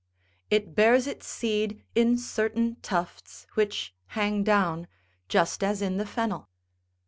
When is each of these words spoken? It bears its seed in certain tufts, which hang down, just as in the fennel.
It 0.49 0.73
bears 0.73 1.05
its 1.05 1.27
seed 1.27 1.83
in 1.93 2.17
certain 2.17 2.77
tufts, 2.81 3.45
which 3.53 3.93
hang 4.17 4.43
down, 4.43 4.87
just 5.29 5.63
as 5.63 5.79
in 5.79 5.97
the 5.97 6.07
fennel. 6.07 6.49